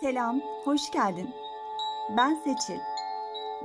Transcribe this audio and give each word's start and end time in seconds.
Selam, 0.00 0.40
hoş 0.64 0.90
geldin. 0.90 1.30
Ben 2.16 2.34
Seçil. 2.34 2.80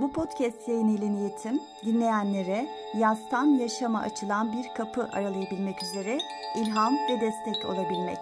Bu 0.02 0.12
podcast 0.12 0.68
yayını 0.68 0.92
ile 0.92 1.12
niyetim 1.12 1.62
dinleyenlere 1.86 2.70
yastan 2.98 3.46
yaşama 3.46 4.00
açılan 4.00 4.54
bir 4.54 4.74
kapı 4.78 5.10
aralayabilmek 5.14 5.84
üzere 5.84 6.18
ilham 6.56 6.94
ve 6.94 7.22
destek 7.22 7.66
olabilmek. 7.66 8.18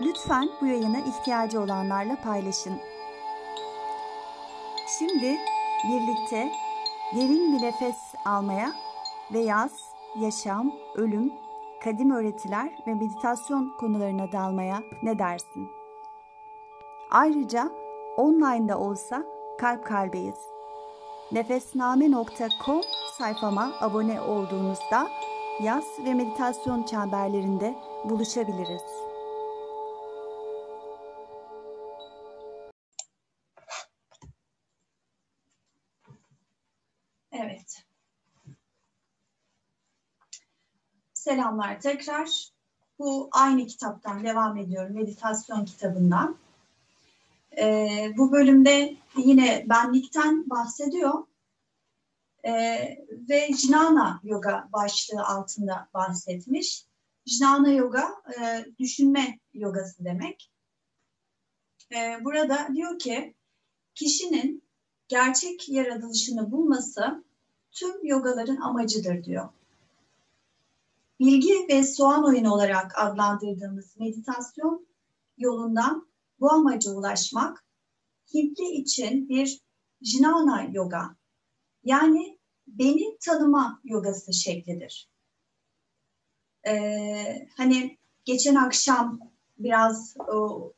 Lütfen 0.00 0.48
bu 0.60 0.66
yayını 0.66 0.98
ihtiyacı 0.98 1.60
olanlarla 1.60 2.16
paylaşın. 2.16 2.80
Şimdi 4.98 5.38
birlikte 5.88 6.52
derin 7.16 7.52
bir 7.52 7.62
nefes 7.62 8.14
almaya 8.24 8.72
ve 9.32 9.38
yaz, 9.38 9.72
yaşam, 10.20 10.72
ölüm, 10.94 11.32
kadim 11.84 12.10
öğretiler 12.10 12.72
ve 12.86 12.94
meditasyon 12.94 13.76
konularına 13.80 14.32
dalmaya 14.32 14.82
ne 15.02 15.18
dersin? 15.18 15.77
Ayrıca 17.10 17.72
online'da 18.16 18.78
olsa 18.78 19.24
kalp 19.58 19.86
kalbeyiz. 19.86 20.38
Nefesname.com 21.32 22.82
sayfama 23.18 23.72
abone 23.80 24.20
olduğunuzda 24.20 25.08
yaz 25.62 25.84
ve 26.04 26.14
meditasyon 26.14 26.82
çemberlerinde 26.82 27.74
buluşabiliriz. 28.04 28.82
Evet. 37.32 37.84
Selamlar 41.14 41.80
tekrar. 41.80 42.48
Bu 42.98 43.28
aynı 43.32 43.66
kitaptan 43.66 44.24
devam 44.24 44.56
ediyorum. 44.56 44.94
Meditasyon 44.94 45.64
kitabından. 45.64 46.36
E, 47.58 47.88
bu 48.16 48.32
bölümde 48.32 48.96
yine 49.16 49.66
benlikten 49.68 50.50
bahsediyor 50.50 51.26
e, 52.44 52.52
ve 53.28 53.48
Jnana 53.52 54.20
Yoga 54.24 54.68
başlığı 54.72 55.24
altında 55.24 55.88
bahsetmiş. 55.94 56.86
Jnana 57.26 57.70
Yoga 57.70 58.08
e, 58.40 58.64
düşünme 58.78 59.38
yogası 59.54 60.04
demek. 60.04 60.50
E, 61.94 62.24
burada 62.24 62.68
diyor 62.74 62.98
ki 62.98 63.34
kişinin 63.94 64.62
gerçek 65.08 65.68
yaratılışını 65.68 66.50
bulması 66.50 67.24
tüm 67.72 68.06
yogaların 68.06 68.56
amacıdır 68.56 69.24
diyor. 69.24 69.48
Bilgi 71.20 71.66
ve 71.68 71.84
soğan 71.84 72.24
oyunu 72.24 72.52
olarak 72.54 72.98
adlandırdığımız 72.98 73.96
meditasyon 73.98 74.86
yolundan 75.38 76.08
bu 76.40 76.52
amaca 76.52 76.90
ulaşmak 76.90 77.64
Hintli 78.34 78.70
için 78.70 79.28
bir 79.28 79.60
jnana 80.02 80.62
yoga 80.72 81.16
yani 81.84 82.38
beni 82.66 83.18
tanıma 83.20 83.80
yogası 83.84 84.32
şeklidir. 84.32 85.08
Ee, 86.66 87.48
hani 87.56 87.98
geçen 88.24 88.54
akşam 88.54 89.20
biraz 89.58 90.16
o 90.28 90.72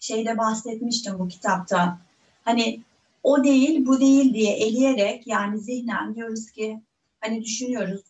şeyde 0.00 0.38
bahsetmiştim 0.38 1.18
bu 1.18 1.28
kitapta. 1.28 2.00
Hani 2.42 2.82
o 3.22 3.44
değil 3.44 3.86
bu 3.86 4.00
değil 4.00 4.34
diye 4.34 4.56
eleyerek 4.56 5.26
yani 5.26 5.60
zihnen 5.60 6.14
diyoruz 6.14 6.50
ki 6.50 6.82
hani 7.20 7.42
düşünüyoruz 7.42 8.02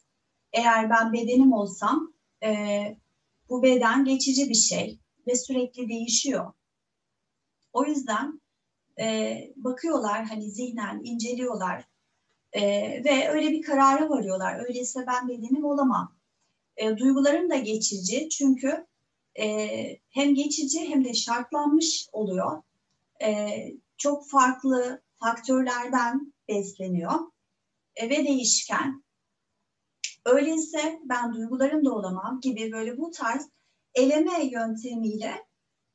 eğer 0.53 0.91
ben 0.91 1.13
bedenim 1.13 1.53
olsam 1.53 2.13
e, 2.43 2.51
bu 3.49 3.63
beden 3.63 4.05
geçici 4.05 4.49
bir 4.49 4.55
şey 4.55 4.99
ve 5.27 5.37
sürekli 5.37 5.89
değişiyor. 5.89 6.53
O 7.73 7.85
yüzden 7.85 8.41
e, 9.01 9.39
bakıyorlar 9.57 10.25
hani 10.25 10.51
zihnen 10.51 11.01
inceliyorlar 11.05 11.85
e, 12.53 12.63
ve 13.05 13.29
öyle 13.29 13.51
bir 13.51 13.63
karara 13.63 14.11
varıyorlar. 14.11 14.69
Öyleyse 14.69 15.05
ben 15.07 15.29
bedenim 15.29 15.65
olamam. 15.65 16.17
E, 16.77 16.97
duygularım 16.97 17.51
da 17.51 17.57
geçici 17.57 18.29
çünkü 18.29 18.87
e, 19.41 19.69
hem 20.11 20.35
geçici 20.35 20.89
hem 20.89 21.05
de 21.05 21.15
şartlanmış 21.15 22.09
oluyor. 22.13 22.63
E, 23.23 23.49
çok 23.97 24.29
farklı 24.29 25.03
faktörlerden 25.17 26.33
besleniyor 26.49 27.13
e, 27.97 28.11
ve 28.11 28.25
değişken. 28.25 29.05
Öyleyse 30.25 31.01
ben 31.05 31.35
duygularım 31.35 31.85
da 31.85 31.95
olamam 31.95 32.41
gibi 32.41 32.73
böyle 32.73 32.99
bu 32.99 33.11
tarz 33.11 33.49
eleme 33.95 34.45
yöntemiyle 34.45 35.47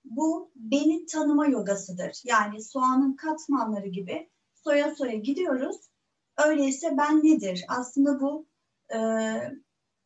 bu 0.04 0.52
beni 0.56 1.06
tanıma 1.06 1.48
yogasıdır. 1.48 2.22
Yani 2.26 2.64
soğanın 2.64 3.16
katmanları 3.16 3.88
gibi 3.88 4.30
soya 4.54 4.96
soya 4.96 5.16
gidiyoruz. 5.16 5.78
Öyleyse 6.46 6.98
ben 6.98 7.18
nedir? 7.24 7.66
Aslında 7.68 8.22
bu 8.22 8.48
e, 8.94 9.00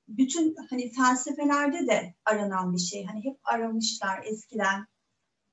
bütün 0.08 0.56
hani 0.70 0.92
felsefelerde 0.92 1.88
de 1.88 2.16
aranan 2.26 2.74
bir 2.74 2.80
şey. 2.80 3.06
Hani 3.06 3.24
hep 3.24 3.40
aramışlar 3.44 4.24
eskiden. 4.26 4.88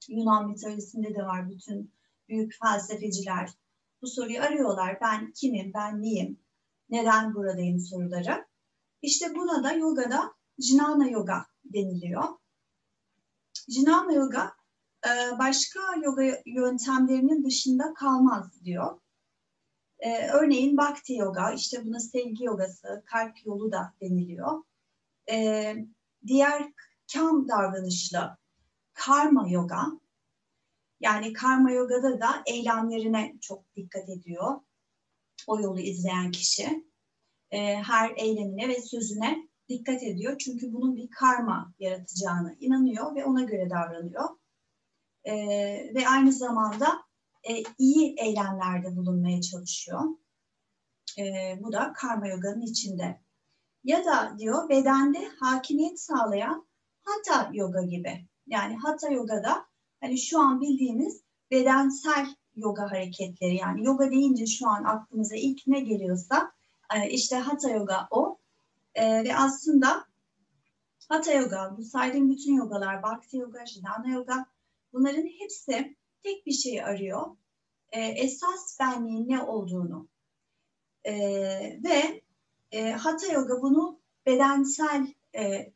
Yunan 0.09 0.49
mitolojisinde 0.49 1.15
de 1.15 1.23
var 1.23 1.51
bütün 1.51 1.95
büyük 2.29 2.55
felsefeciler. 2.63 3.51
Bu 4.03 4.07
soruyu 4.07 4.41
arıyorlar. 4.41 4.99
Ben 5.01 5.33
kimim? 5.33 5.73
Ben 5.75 6.03
neyim? 6.03 6.41
Neden 6.91 7.35
buradayım 7.35 7.81
soruları. 7.81 8.47
İşte 9.03 9.35
buna 9.35 9.65
da 9.65 9.73
yogada 9.73 10.33
Jnana 10.59 11.09
Yoga 11.09 11.50
deniliyor. 11.65 12.25
Jnana 13.69 14.13
Yoga 14.13 14.53
e, 15.07 15.39
başka 15.39 15.81
yoga 16.05 16.23
yöntemlerinin 16.47 17.45
dışında 17.45 17.95
kalmaz 17.95 18.65
diyor. 18.65 19.01
E, 19.99 20.29
örneğin 20.29 20.77
Bhakti 20.77 21.15
Yoga, 21.15 21.53
işte 21.53 21.85
buna 21.85 22.01
sevgi 22.01 22.45
yogası, 22.45 23.03
kalp 23.07 23.47
yolu 23.47 23.73
da 23.73 23.95
deniliyor. 24.01 24.63
E, 25.31 25.75
diğer 26.27 26.73
kam 27.13 27.49
davranışlı 27.49 28.37
karma 28.93 29.49
yoga, 29.49 29.87
yani 31.01 31.33
karma 31.33 31.71
yogada 31.71 32.21
da 32.21 32.43
eylemlerine 32.47 33.35
çok 33.41 33.77
dikkat 33.77 34.09
ediyor. 34.09 34.61
O 35.47 35.61
yolu 35.61 35.81
izleyen 35.81 36.31
kişi 36.31 36.91
her 37.83 38.13
eylemine 38.17 38.69
ve 38.69 38.83
sözüne 38.83 39.50
dikkat 39.71 40.03
ediyor. 40.03 40.39
Çünkü 40.39 40.73
bunun 40.73 40.97
bir 40.97 41.11
karma 41.11 41.75
yaratacağını 41.79 42.57
inanıyor 42.61 43.15
ve 43.15 43.25
ona 43.25 43.43
göre 43.43 43.71
davranıyor. 43.71 44.29
E, 45.25 45.35
ve 45.95 46.09
aynı 46.09 46.33
zamanda 46.33 47.03
e, 47.49 47.63
iyi 47.79 48.15
eylemlerde 48.19 48.97
bulunmaya 48.97 49.41
çalışıyor. 49.41 50.01
E, 51.19 51.23
bu 51.63 51.73
da 51.73 51.93
karma 51.97 52.29
yoganın 52.29 52.63
içinde. 52.63 53.21
Ya 53.85 54.05
da 54.05 54.39
diyor 54.39 54.69
bedende 54.69 55.29
hakimiyet 55.41 56.01
sağlayan 56.01 56.69
hatha 57.03 57.51
yoga 57.53 57.83
gibi. 57.83 58.27
Yani 58.47 58.77
hatha 58.77 59.09
yogada 59.09 59.67
hani 60.01 60.19
şu 60.19 60.41
an 60.41 60.61
bildiğimiz 60.61 61.23
bedensel 61.51 62.27
yoga 62.57 62.91
hareketleri 62.91 63.57
yani 63.57 63.87
yoga 63.87 64.11
deyince 64.11 64.47
şu 64.47 64.69
an 64.69 64.85
aklımıza 64.85 65.37
ilk 65.37 65.67
ne 65.67 65.81
geliyorsa 65.81 66.53
e, 66.95 67.11
işte 67.11 67.37
hatha 67.37 67.71
yoga 67.71 68.09
o. 68.11 68.40
E, 69.01 69.25
ve 69.25 69.37
aslında 69.37 70.05
Hatha 71.09 71.33
Yoga, 71.33 71.75
bu 71.77 71.85
saydığım 71.85 72.31
bütün 72.31 72.55
yogalar, 72.57 73.03
Bhakti 73.03 73.37
Yoga, 73.37 73.67
Jnana 73.67 74.11
Yoga 74.13 74.47
bunların 74.93 75.27
hepsi 75.39 75.97
tek 76.23 76.47
bir 76.47 76.53
şey 76.53 76.85
arıyor. 76.85 77.37
E, 77.93 78.01
esas 78.01 78.81
benliğin 78.81 79.29
ne 79.29 79.43
olduğunu. 79.43 80.09
E, 81.05 81.13
ve 81.85 82.23
e, 82.73 82.93
Hatha 82.93 83.33
Yoga 83.33 83.63
bunu 83.63 84.01
bedensel 84.27 85.07
e, 85.37 85.73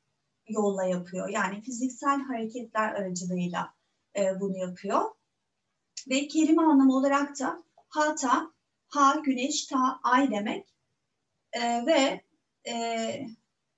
yolla 0.49 0.85
yapıyor. 0.85 1.29
Yani 1.29 1.63
fiziksel 1.63 2.21
hareketler 2.21 2.95
aracılığıyla 2.95 3.75
e, 4.17 4.41
bunu 4.41 4.57
yapıyor. 4.57 5.03
Ve 6.11 6.29
kelime 6.29 6.63
anlamı 6.63 6.97
olarak 6.97 7.41
da 7.41 7.65
Hatha, 7.89 8.53
ha 8.89 9.23
güneş, 9.25 9.67
ta 9.67 10.01
ay 10.03 10.31
demek. 10.31 10.75
E, 11.53 11.87
ve 11.87 12.25
e, 12.69 13.27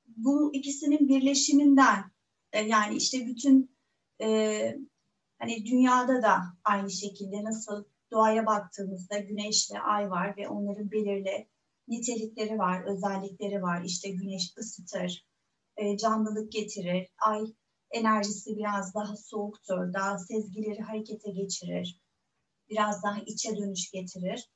bu 0.06 0.54
ikisinin 0.54 1.08
birleşiminden 1.08 2.04
e, 2.52 2.60
yani 2.60 2.96
işte 2.96 3.26
bütün 3.26 3.76
e, 4.20 4.76
hani 5.38 5.66
dünyada 5.66 6.22
da 6.22 6.42
aynı 6.64 6.90
şekilde 6.90 7.44
nasıl 7.44 7.84
doğaya 8.10 8.46
baktığımızda 8.46 9.18
güneşle 9.18 9.80
ay 9.80 10.10
var 10.10 10.36
ve 10.36 10.48
onların 10.48 10.90
belirli 10.90 11.48
nitelikleri 11.88 12.58
var, 12.58 12.84
özellikleri 12.84 13.62
var. 13.62 13.82
İşte 13.84 14.10
güneş 14.10 14.54
ısıtır, 14.58 15.26
e, 15.76 15.96
canlılık 15.96 16.52
getirir, 16.52 17.08
ay 17.18 17.44
enerjisi 17.90 18.56
biraz 18.56 18.94
daha 18.94 19.16
soğuktur, 19.16 19.92
daha 19.92 20.18
sezgileri 20.18 20.80
harekete 20.80 21.30
geçirir, 21.30 22.00
biraz 22.70 23.02
daha 23.02 23.18
içe 23.26 23.56
dönüş 23.56 23.90
getirir. 23.90 24.50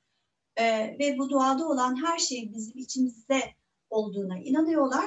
E, 0.56 0.64
ve 0.98 1.18
bu 1.18 1.30
doğada 1.30 1.68
olan 1.68 2.06
her 2.06 2.18
şey 2.18 2.52
bizim 2.54 2.78
içimizde 2.78 3.42
olduğuna 3.90 4.38
inanıyorlar 4.38 5.06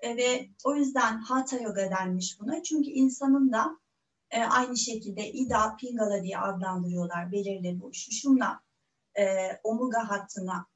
e, 0.00 0.16
ve 0.16 0.48
o 0.64 0.74
yüzden 0.74 1.18
Hatha 1.18 1.56
Yoga 1.56 1.90
denmiş 1.90 2.40
buna. 2.40 2.62
Çünkü 2.62 2.90
insanın 2.90 3.52
da 3.52 3.78
E, 4.30 4.42
aynı 4.42 4.76
şekilde 4.76 5.32
Ida, 5.32 5.76
Pingala 5.76 6.22
diye 6.22 6.38
adlandırıyorlar 6.38 7.32
belirli 7.32 7.80
bu 7.80 7.94
şuşumla 7.94 8.60
e, 9.18 9.24
omurga 9.64 10.10
hattına 10.10 10.66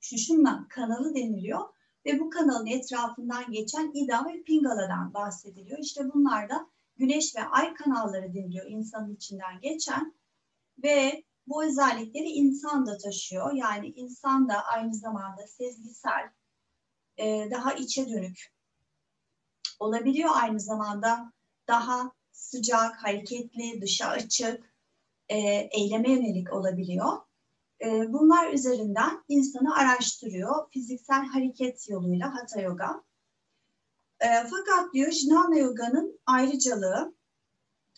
şuşumla 0.00 0.66
kanalı 0.68 1.14
deniliyor 1.14 1.60
ve 2.06 2.20
bu 2.20 2.30
kanalın 2.30 2.66
etrafından 2.66 3.52
geçen 3.52 3.90
Ida 3.94 4.24
ve 4.26 4.42
Pingala'dan 4.42 5.14
bahsediliyor. 5.14 5.78
İşte 5.78 6.04
bunlar 6.14 6.48
da 6.48 6.66
güneş 6.96 7.36
ve 7.36 7.44
ay 7.44 7.74
kanalları 7.74 8.34
deniliyor 8.34 8.66
insanın 8.66 9.14
içinden 9.14 9.60
geçen 9.60 10.14
ve 10.82 11.24
bu 11.46 11.64
özellikleri 11.64 12.28
insan 12.28 12.86
da 12.86 12.98
taşıyor. 12.98 13.52
Yani 13.52 13.86
insan 13.86 14.48
da 14.48 14.64
aynı 14.64 14.94
zamanda 14.94 15.46
sezgisel, 15.46 16.30
e, 17.20 17.50
daha 17.50 17.72
içe 17.72 18.08
dönük 18.08 18.52
olabiliyor. 19.78 20.30
Aynı 20.34 20.60
zamanda 20.60 21.32
daha 21.68 22.12
sıcak, 22.32 23.04
hareketli, 23.04 23.80
dışa 23.82 24.06
açık, 24.06 24.74
e, 25.28 25.38
eyleme 25.72 26.12
yönelik 26.12 26.52
olabiliyor. 26.52 27.18
E, 27.84 28.12
bunlar 28.12 28.52
üzerinden 28.52 29.24
insanı 29.28 29.76
araştırıyor 29.76 30.70
fiziksel 30.70 31.26
hareket 31.26 31.88
yoluyla 31.88 32.34
Hatha 32.34 32.60
Yoga. 32.60 33.02
E, 34.20 34.28
fakat 34.28 34.94
diyor 34.94 35.10
Jnana 35.10 35.58
Yoga'nın 35.58 36.20
ayrıcalığı 36.26 37.14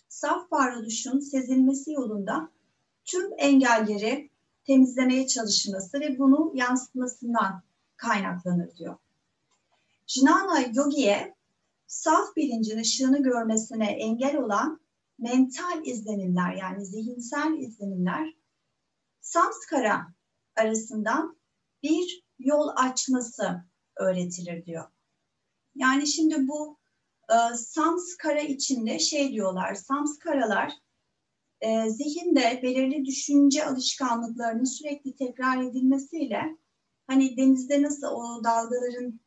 saf 0.09 0.53
varoluşun 0.53 1.21
sezilmesi 1.21 1.93
yolunda 1.93 2.51
tüm 3.05 3.31
engelleri 3.39 4.31
temizlemeye 4.65 5.27
çalışması 5.27 6.01
ve 6.01 6.19
bunu 6.19 6.53
yansıtmasından 6.55 7.63
kaynaklanır 7.97 8.77
diyor. 8.77 8.97
Jnana 10.07 10.61
Yogi'ye 10.75 11.35
saf 11.87 12.37
bilincin 12.37 12.79
ışığını 12.79 13.23
görmesine 13.23 13.91
engel 13.93 14.37
olan 14.37 14.81
mental 15.19 15.87
izlenimler 15.87 16.55
yani 16.55 16.87
zihinsel 16.87 17.59
izlenimler 17.59 18.35
samskara 19.21 20.07
arasından 20.57 21.39
bir 21.83 22.25
yol 22.39 22.69
açması 22.77 23.65
öğretilir 23.97 24.67
diyor. 24.67 24.85
Yani 25.75 26.07
şimdi 26.07 26.49
bu 26.49 26.79
e, 27.31 27.57
samskara 27.57 28.41
içinde 28.41 28.99
şey 28.99 29.33
diyorlar, 29.33 29.75
samskaralar 29.75 30.73
e, 31.61 31.91
zihinde 31.91 32.61
belirli 32.63 33.05
düşünce 33.05 33.67
alışkanlıklarının 33.67 34.65
sürekli 34.65 35.17
tekrar 35.17 35.63
edilmesiyle 35.63 36.57
hani 37.07 37.37
denizde 37.37 37.83
nasıl 37.83 38.07
o 38.07 38.45
dalgaların 38.45 39.21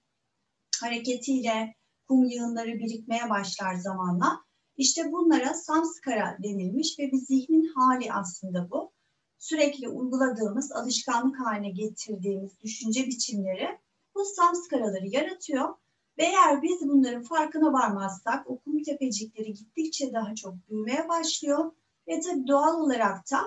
hareketiyle 0.81 1.75
kum 2.07 2.23
yığınları 2.23 2.73
birikmeye 2.73 3.29
başlar 3.29 3.75
zamanla. 3.75 4.45
İşte 4.77 5.11
bunlara 5.11 5.53
samskara 5.53 6.37
denilmiş 6.43 6.99
ve 6.99 7.11
bir 7.11 7.17
zihnin 7.17 7.73
hali 7.75 8.13
aslında 8.13 8.69
bu. 8.71 8.91
Sürekli 9.37 9.89
uyguladığımız, 9.89 10.71
alışkanlık 10.71 11.39
haline 11.39 11.69
getirdiğimiz 11.69 12.61
düşünce 12.61 13.05
biçimleri 13.05 13.79
bu 14.15 14.25
samskaraları 14.25 15.07
yaratıyor. 15.07 15.75
Ve 16.17 16.23
eğer 16.23 16.61
biz 16.61 16.81
bunların 16.81 17.23
farkına 17.23 17.73
varmazsak 17.73 18.49
o 18.49 18.59
kum 18.59 18.83
tepecikleri 18.83 19.53
gittikçe 19.53 20.13
daha 20.13 20.35
çok 20.35 20.69
büyümeye 20.69 21.09
başlıyor. 21.09 21.71
Ve 22.07 22.19
tabii 22.19 22.47
doğal 22.47 22.81
olarak 22.81 23.31
da 23.31 23.41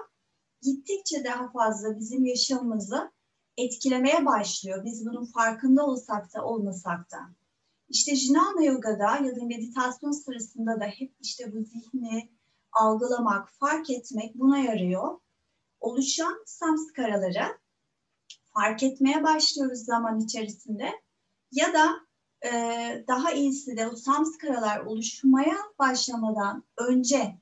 gittikçe 0.63 1.25
daha 1.25 1.51
fazla 1.51 1.99
bizim 1.99 2.25
yaşamımızı 2.25 3.11
etkilemeye 3.59 4.27
başlıyor. 4.27 4.85
Biz 4.85 5.07
bunun 5.07 5.25
farkında 5.25 5.87
olsak 5.87 6.35
da 6.35 6.45
olmasak 6.45 7.11
da. 7.11 7.19
İşte 7.89 8.17
Jnana 8.17 8.65
Yoga'da 8.65 9.27
ya 9.27 9.37
da 9.37 9.45
meditasyon 9.45 10.11
sırasında 10.11 10.81
da 10.81 10.85
hep 10.85 11.15
işte 11.21 11.53
bu 11.53 11.63
zihni 11.63 12.31
algılamak, 12.73 13.49
fark 13.51 13.91
etmek 13.91 14.35
buna 14.35 14.59
yarıyor. 14.59 15.21
Oluşan 15.81 16.43
samskaraları 16.47 17.59
fark 18.55 18.83
etmeye 18.83 19.23
başlıyoruz 19.23 19.79
zaman 19.79 20.21
içerisinde 20.21 20.91
ya 21.53 21.73
da 21.75 21.97
e, 22.47 22.51
daha 23.09 23.33
iyisi 23.33 23.77
de 23.77 23.89
o 23.89 23.97
samskaralar 23.97 24.81
oluşmaya 24.81 25.57
başlamadan 25.79 26.65
önce 26.77 27.39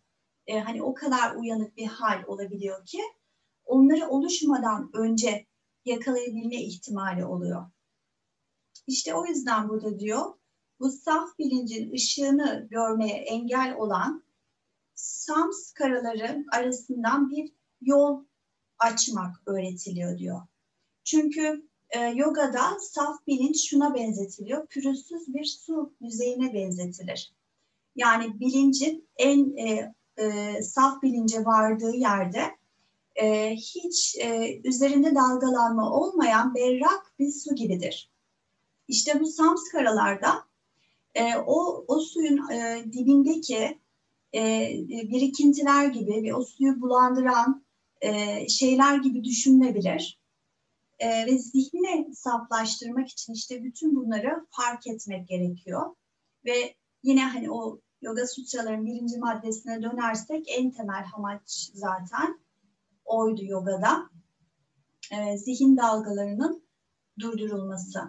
e, 0.46 0.60
hani 0.60 0.82
o 0.82 0.94
kadar 0.94 1.36
uyanık 1.36 1.76
bir 1.76 1.86
hal 1.86 2.24
olabiliyor 2.26 2.86
ki 2.86 3.00
onları 3.64 4.08
oluşmadan 4.08 4.90
önce 4.94 5.46
yakalayabilme 5.86 6.62
ihtimali 6.62 7.24
oluyor. 7.24 7.66
İşte 8.86 9.14
o 9.14 9.26
yüzden 9.26 9.68
burada 9.68 9.98
diyor 9.98 10.34
bu 10.80 10.90
saf 10.90 11.38
bilincin 11.38 11.92
ışığını 11.92 12.66
görmeye 12.70 13.16
engel 13.16 13.74
olan 13.74 14.24
sams 14.94 15.72
karaları 15.72 16.44
arasından 16.52 17.30
bir 17.30 17.52
yol 17.80 18.24
açmak 18.78 19.36
öğretiliyor 19.46 20.18
diyor. 20.18 20.40
Çünkü 21.04 21.68
e, 21.90 22.00
yogada 22.00 22.78
saf 22.80 23.26
bilinç 23.26 23.68
şuna 23.70 23.94
benzetiliyor. 23.94 24.66
Pürüzsüz 24.66 25.34
bir 25.34 25.44
su 25.44 25.94
yüzeyine 26.00 26.54
benzetilir. 26.54 27.34
Yani 27.96 28.40
bilincin 28.40 29.08
en 29.16 29.56
e, 29.56 29.94
e, 30.16 30.62
saf 30.62 31.02
bilince 31.02 31.44
vardığı 31.44 31.96
yerde 31.96 32.55
e, 33.22 33.54
hiç 33.56 34.16
e, 34.18 34.60
üzerinde 34.64 35.14
dalgalanma 35.14 35.92
olmayan 35.92 36.54
berrak 36.54 37.12
bir 37.18 37.30
su 37.30 37.54
gibidir. 37.54 38.10
İşte 38.88 39.20
bu 39.20 39.26
samskaralarda 39.26 40.44
e, 41.14 41.36
o, 41.36 41.84
o 41.88 42.00
suyun 42.00 42.50
e, 42.50 42.84
dibindeki 42.92 43.78
e, 44.34 44.70
birikintiler 44.88 45.86
gibi 45.86 46.22
ve 46.22 46.34
o 46.34 46.44
suyu 46.44 46.80
bulandıran 46.80 47.64
e, 48.00 48.48
şeyler 48.48 48.96
gibi 48.96 49.24
düşünülebilir. 49.24 50.20
E, 50.98 51.26
ve 51.26 51.38
zihni 51.38 52.14
saflaştırmak 52.14 53.08
için 53.08 53.32
işte 53.32 53.64
bütün 53.64 53.96
bunları 53.96 54.46
fark 54.50 54.86
etmek 54.86 55.28
gerekiyor. 55.28 55.94
Ve 56.44 56.74
yine 57.02 57.24
hani 57.24 57.50
o 57.50 57.80
Yoga 58.02 58.26
Sutraların 58.26 58.86
birinci 58.86 59.18
maddesine 59.18 59.82
dönersek 59.82 60.46
en 60.48 60.70
temel 60.70 61.04
amaç 61.14 61.70
zaten 61.74 62.45
oydu 63.06 63.44
yogada. 63.44 64.10
E, 65.12 65.38
zihin 65.38 65.76
dalgalarının 65.76 66.66
durdurulması. 67.20 68.00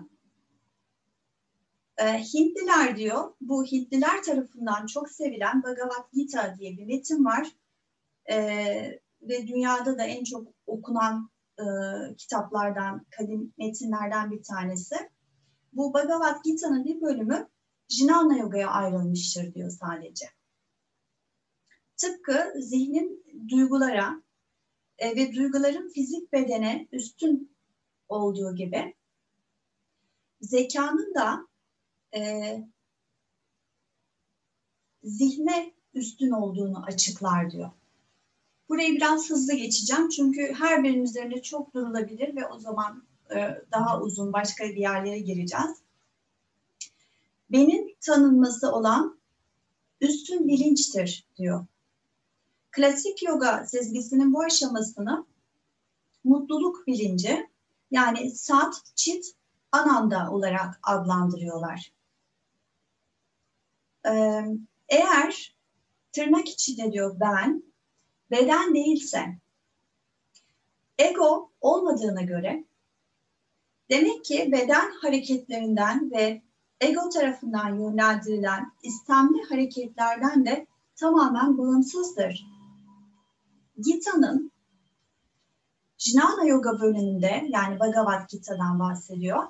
E, 1.97 2.05
Hintliler 2.05 2.97
diyor, 2.97 3.33
bu 3.41 3.65
Hintliler 3.65 4.23
tarafından 4.23 4.85
çok 4.85 5.09
sevilen 5.09 5.63
Bhagavad 5.63 6.11
Gita 6.13 6.55
diye 6.59 6.77
bir 6.77 6.85
metin 6.85 7.25
var. 7.25 7.47
E, 8.29 8.37
ve 9.21 9.47
dünyada 9.47 9.97
da 9.97 10.03
en 10.03 10.23
çok 10.23 10.47
okunan 10.67 11.29
e, 11.59 11.65
kitaplardan, 12.15 13.05
kadim 13.09 13.53
metinlerden 13.57 14.31
bir 14.31 14.43
tanesi. 14.43 14.95
Bu 15.73 15.93
Bhagavad 15.93 16.43
Gita'nın 16.43 16.85
bir 16.85 17.01
bölümü 17.01 17.49
Jnana 17.89 18.37
Yoga'ya 18.37 18.69
ayrılmıştır 18.69 19.53
diyor 19.53 19.69
sadece. 19.69 20.25
Tıpkı 21.97 22.53
zihnin 22.55 23.23
duygulara 23.49 24.23
e, 24.99 25.15
ve 25.15 25.33
duyguların 25.33 25.89
fizik 25.89 26.33
bedene 26.33 26.87
üstün 26.91 27.51
olduğu 28.09 28.55
gibi 28.55 28.95
zekanın 30.41 31.13
da 31.15 31.47
e, 32.15 32.53
zihne 35.03 35.73
üstün 35.93 36.31
olduğunu 36.31 36.83
açıklar 36.83 37.51
diyor. 37.51 37.71
Burayı 38.69 38.95
biraz 38.95 39.29
hızlı 39.29 39.53
geçeceğim 39.53 40.09
çünkü 40.09 40.53
her 40.53 40.83
birinin 40.83 41.03
üzerinde 41.03 41.41
çok 41.41 41.73
durulabilir 41.73 42.35
ve 42.35 42.47
o 42.47 42.59
zaman 42.59 43.03
e, 43.35 43.61
daha 43.71 44.01
uzun 44.01 44.33
başka 44.33 44.63
bir 44.63 44.75
yerlere 44.75 45.19
gireceğiz. 45.19 45.77
Benim 47.51 47.95
tanınması 48.01 48.71
olan 48.71 49.19
üstün 50.01 50.47
bilinçtir 50.47 51.27
diyor. 51.37 51.65
Klasik 52.77 53.23
yoga 53.23 53.65
sezgisinin 53.65 54.33
bu 54.33 54.43
aşamasını 54.43 55.25
mutluluk 56.23 56.87
bilinci 56.87 57.49
yani 57.91 58.31
sat, 58.31 58.81
çit, 58.95 59.35
ananda 59.71 60.31
olarak 60.31 60.79
adlandırıyorlar. 60.83 61.91
Ee, 64.07 64.43
eğer 64.89 65.55
tırnak 66.11 66.49
içinde 66.49 66.91
diyor 66.91 67.19
ben, 67.19 67.63
beden 68.31 68.75
değilse, 68.75 69.25
ego 70.97 71.51
olmadığına 71.61 72.21
göre 72.21 72.63
demek 73.89 74.25
ki 74.25 74.49
beden 74.51 74.91
hareketlerinden 75.01 76.11
ve 76.11 76.41
ego 76.81 77.09
tarafından 77.09 77.75
yönlendirilen 77.75 78.71
istemli 78.83 79.43
hareketlerden 79.43 80.45
de 80.45 80.67
tamamen 80.95 81.57
bağımsızdır. 81.57 82.56
Gita'nın 83.77 84.51
Jnana 85.97 86.45
Yoga 86.45 86.79
bölümünde 86.79 87.45
yani 87.49 87.79
Bhagavad 87.79 88.29
Gita'dan 88.29 88.79
bahsediyor. 88.79 89.43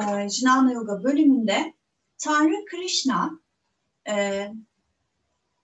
Ee, 0.00 0.28
Jnana 0.28 0.72
Yoga 0.72 1.02
bölümünde 1.04 1.74
Tanrı 2.18 2.64
Krishna 2.64 3.30
e, 4.08 4.46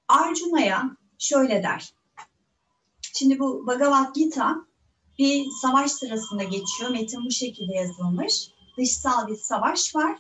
Arjuna'ya 0.09 0.97
şöyle 1.19 1.63
der. 1.63 1.95
Şimdi 3.15 3.39
bu 3.39 3.67
Bhagavad 3.67 4.15
Gita 4.15 4.57
bir 5.19 5.47
savaş 5.63 5.93
sırasında 5.93 6.43
geçiyor. 6.43 6.91
Metin 6.91 7.25
bu 7.25 7.31
şekilde 7.31 7.75
yazılmış. 7.75 8.51
Dışsal 8.79 9.29
bir 9.29 9.37
savaş 9.37 9.97
var. 9.97 10.19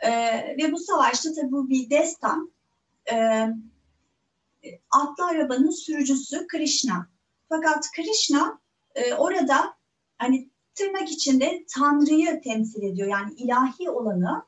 Ee, 0.00 0.10
ve 0.58 0.72
bu 0.72 0.78
savaşta 0.78 1.34
tabii 1.34 1.52
bu 1.52 1.68
bir 1.68 1.90
destan. 1.90 2.52
Ee, 3.12 3.48
atlı 4.90 5.24
arabanın 5.26 5.70
sürücüsü 5.70 6.46
Krishna. 6.46 7.08
Fakat 7.48 7.90
Krishna 7.96 8.60
e, 8.94 9.14
orada 9.14 9.76
hani 10.18 10.50
tırnak 10.74 11.10
içinde 11.10 11.64
Tanrı'yı 11.74 12.40
temsil 12.40 12.82
ediyor. 12.82 13.08
Yani 13.08 13.34
ilahi 13.34 13.90
olanı. 13.90 14.42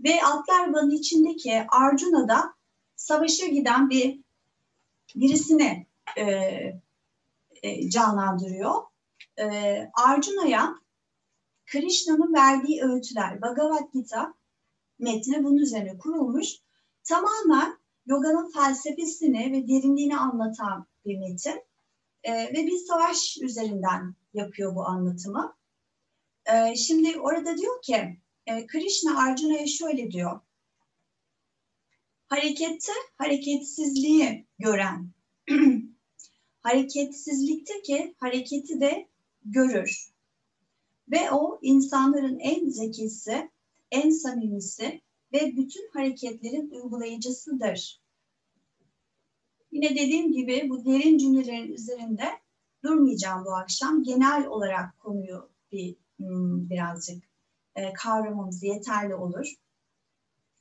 Ve 0.00 0.24
atlı 0.24 0.54
arabanın 0.54 0.90
içindeki 0.90 1.66
Arjuna 1.68 2.28
da 2.28 2.54
savaşa 2.96 3.46
giden 3.46 3.90
bir 3.90 4.20
birisini 5.16 5.86
e, 6.16 6.24
e, 7.62 7.90
canlandırıyor. 7.90 8.74
E, 9.38 9.44
Arjuna'ya 9.94 10.74
Krishna'nın 11.66 12.34
verdiği 12.34 12.82
öğütler, 12.82 13.42
Bhagavad 13.42 13.92
Gita 13.92 14.34
metni 14.98 15.44
bunun 15.44 15.56
üzerine 15.56 15.98
kurulmuş. 15.98 16.48
Tamamen 17.04 17.79
yoganın 18.10 18.50
felsefesini 18.50 19.52
ve 19.52 19.68
derinliğini 19.68 20.16
anlatan 20.16 20.86
bir 21.06 21.18
metin. 21.18 21.62
E, 22.22 22.32
ve 22.32 22.66
bir 22.66 22.78
savaş 22.78 23.38
üzerinden 23.42 24.14
yapıyor 24.34 24.74
bu 24.74 24.86
anlatımı. 24.86 25.56
E, 26.46 26.76
şimdi 26.76 27.20
orada 27.20 27.56
diyor 27.58 27.82
ki, 27.82 28.18
e, 28.46 28.66
Krishna 28.66 29.22
Arjuna'ya 29.22 29.66
şöyle 29.66 30.10
diyor. 30.10 30.40
Harekette 32.26 32.92
hareketsizliği 33.16 34.46
gören, 34.58 35.10
hareketsizlikteki 36.60 38.14
hareketi 38.18 38.80
de 38.80 39.08
görür. 39.44 40.10
Ve 41.10 41.30
o 41.30 41.58
insanların 41.62 42.38
en 42.38 42.68
zekisi, 42.68 43.50
en 43.90 44.10
samimisi 44.10 45.00
ve 45.32 45.56
bütün 45.56 45.90
hareketlerin 45.92 46.70
uygulayıcısıdır. 46.70 47.99
Yine 49.72 49.90
dediğim 49.90 50.32
gibi 50.32 50.66
bu 50.70 50.84
derin 50.84 51.18
cümlelerin 51.18 51.72
üzerinde 51.72 52.24
durmayacağım 52.84 53.44
bu 53.44 53.54
akşam. 53.54 54.02
Genel 54.02 54.46
olarak 54.46 54.98
konuyu 54.98 55.50
bir 55.72 55.96
hmm, 56.16 56.70
birazcık 56.70 57.24
e, 57.74 57.92
kavramamız 57.92 58.62
yeterli 58.62 59.14
olur. 59.14 59.54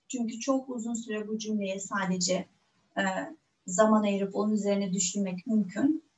Çünkü 0.08 0.40
çok 0.40 0.70
uzun 0.70 0.94
süre 0.94 1.28
bu 1.28 1.38
cümleye 1.38 1.80
sadece 1.80 2.48
e, 2.98 3.04
zaman 3.68 4.04
ayırıp 4.04 4.36
onun 4.36 4.54
üzerine 4.54 4.94
düşünmek 4.94 5.48
mümkün. 5.48 6.10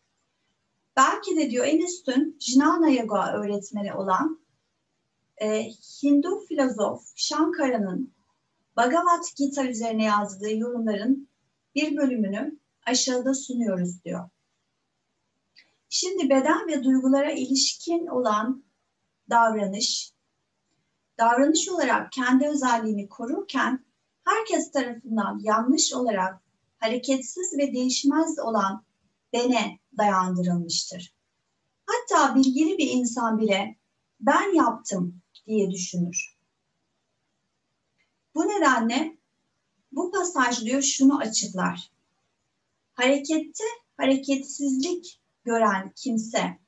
Belki 0.97 1.35
de 1.35 1.51
diyor 1.51 1.65
en 1.65 1.79
üstün 1.79 2.37
Jnana 2.39 2.89
Yoga 2.89 3.33
öğretmeni 3.33 3.93
olan 3.93 4.41
e, 5.37 5.63
Hindu 6.03 6.39
filozof 6.39 7.03
Shankara'nın 7.15 8.13
Bhagavad 8.77 9.23
Gita 9.37 9.67
üzerine 9.67 10.03
yazdığı 10.03 10.55
yorumların 10.55 11.29
bir 11.75 11.97
bölümünü 11.97 12.60
aşağıda 12.91 13.33
sunuyoruz 13.33 14.03
diyor. 14.03 14.29
Şimdi 15.89 16.29
beden 16.29 16.67
ve 16.67 16.83
duygulara 16.83 17.31
ilişkin 17.31 18.07
olan 18.07 18.63
davranış, 19.29 20.13
davranış 21.17 21.69
olarak 21.69 22.11
kendi 22.11 22.47
özelliğini 22.47 23.09
korurken 23.09 23.85
herkes 24.23 24.71
tarafından 24.71 25.39
yanlış 25.43 25.93
olarak 25.93 26.41
hareketsiz 26.77 27.57
ve 27.57 27.73
değişmez 27.73 28.39
olan 28.39 28.85
bene 29.33 29.79
dayandırılmıştır. 29.97 31.15
Hatta 31.85 32.35
bilgili 32.35 32.77
bir 32.77 32.89
insan 32.89 33.39
bile 33.39 33.75
ben 34.19 34.55
yaptım 34.55 35.21
diye 35.47 35.71
düşünür. 35.71 36.37
Bu 38.35 38.47
nedenle 38.47 39.17
bu 39.91 40.11
pasaj 40.11 40.61
diyor 40.61 40.81
şunu 40.81 41.17
açıklar. 41.17 41.91
Harekette 43.01 43.63
hareketsizlik 43.97 45.21
gören 45.43 45.91
kimse 45.95 46.59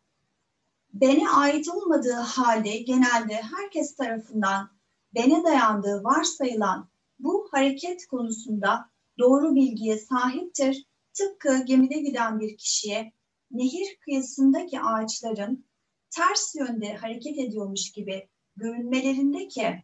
bene 0.93 1.29
ait 1.29 1.69
olmadığı 1.69 2.13
halde 2.13 2.77
genelde 2.77 3.33
herkes 3.33 3.95
tarafından 3.95 4.69
bene 5.15 5.43
dayandığı 5.43 6.03
varsayılan 6.03 6.89
bu 7.19 7.47
hareket 7.51 8.07
konusunda 8.07 8.89
doğru 9.19 9.55
bilgiye 9.55 9.97
sahiptir. 9.97 10.87
Tıpkı 11.13 11.65
gemide 11.65 11.99
giden 11.99 12.39
bir 12.39 12.57
kişiye 12.57 13.13
nehir 13.51 13.97
kıyısındaki 13.99 14.81
ağaçların 14.81 15.65
ters 16.09 16.55
yönde 16.55 16.95
hareket 16.95 17.39
ediyormuş 17.39 17.91
gibi 17.91 18.29
görünmelerindeki 18.55 19.83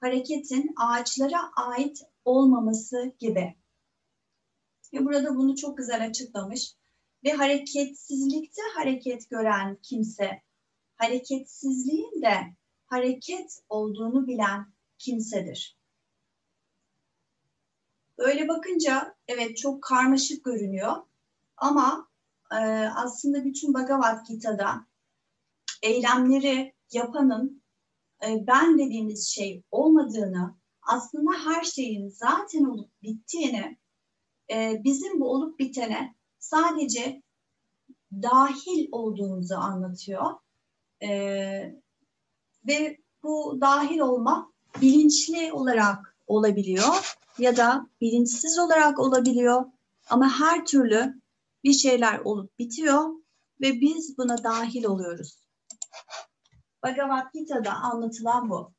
hareketin 0.00 0.74
ağaçlara 0.76 1.50
ait 1.56 2.02
olmaması 2.24 3.12
gibi. 3.18 3.54
Ve 4.92 5.04
burada 5.04 5.36
bunu 5.36 5.56
çok 5.56 5.78
güzel 5.78 6.06
açıklamış. 6.06 6.74
Ve 7.24 7.32
hareketsizlikte 7.32 8.62
hareket 8.74 9.30
gören 9.30 9.78
kimse, 9.82 10.42
hareketsizliğin 10.96 12.22
de 12.22 12.36
hareket 12.86 13.62
olduğunu 13.68 14.26
bilen 14.26 14.66
kimsedir. 14.98 15.78
Böyle 18.18 18.48
bakınca 18.48 19.16
evet 19.28 19.56
çok 19.56 19.82
karmaşık 19.82 20.44
görünüyor 20.44 20.96
ama 21.56 22.08
e, 22.52 22.56
aslında 22.96 23.44
bütün 23.44 23.74
Bhagavad 23.74 24.26
Gita'da 24.26 24.86
eylemleri 25.82 26.74
yapanın 26.92 27.62
e, 28.26 28.46
ben 28.46 28.78
dediğimiz 28.78 29.28
şey 29.28 29.62
olmadığını, 29.70 30.56
aslında 30.82 31.30
her 31.44 31.64
şeyin 31.64 32.08
zaten 32.08 32.64
olup 32.64 33.02
bittiğini, 33.02 33.78
e, 34.50 34.80
bizim 34.84 35.20
bu 35.20 35.30
olup 35.30 35.58
bitene 35.58 36.14
sadece 36.38 37.22
dahil 38.12 38.88
olduğumuzu 38.92 39.54
anlatıyor. 39.54 40.34
E, 41.02 41.08
ve 42.66 42.98
bu 43.22 43.58
dahil 43.60 43.98
olma 43.98 44.52
bilinçli 44.82 45.52
olarak 45.52 46.16
olabiliyor 46.26 47.16
ya 47.38 47.56
da 47.56 47.88
bilinçsiz 48.00 48.58
olarak 48.58 48.98
olabiliyor. 48.98 49.64
Ama 50.10 50.30
her 50.40 50.66
türlü 50.66 51.22
bir 51.64 51.72
şeyler 51.72 52.18
olup 52.18 52.58
bitiyor 52.58 53.04
ve 53.60 53.80
biz 53.80 54.18
buna 54.18 54.44
dahil 54.44 54.84
oluyoruz. 54.84 55.38
Bhagavad 56.82 57.32
Gita'da 57.34 57.72
anlatılan 57.72 58.50
bu. 58.50 58.72